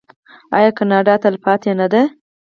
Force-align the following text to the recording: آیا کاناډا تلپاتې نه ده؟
آیا 0.57 0.71
کاناډا 0.77 1.13
تلپاتې 1.23 1.71
نه 1.79 1.87
ده؟ 1.93 2.01